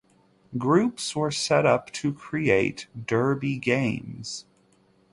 [0.57, 4.47] Groups were set up to create 'derby' games.